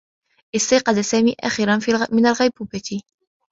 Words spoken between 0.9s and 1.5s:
سامي